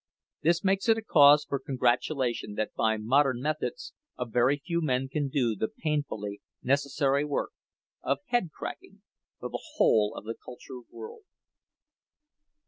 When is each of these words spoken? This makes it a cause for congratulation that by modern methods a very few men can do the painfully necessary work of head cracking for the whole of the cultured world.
This 0.41 0.63
makes 0.63 0.89
it 0.89 0.97
a 0.97 1.03
cause 1.03 1.45
for 1.45 1.59
congratulation 1.59 2.55
that 2.55 2.73
by 2.73 2.97
modern 2.97 3.39
methods 3.39 3.93
a 4.17 4.25
very 4.25 4.57
few 4.57 4.81
men 4.81 5.07
can 5.07 5.29
do 5.29 5.55
the 5.55 5.67
painfully 5.67 6.41
necessary 6.63 7.23
work 7.23 7.51
of 8.01 8.17
head 8.29 8.49
cracking 8.51 9.03
for 9.39 9.47
the 9.49 9.61
whole 9.75 10.15
of 10.15 10.23
the 10.23 10.33
cultured 10.43 10.85
world. 10.89 11.25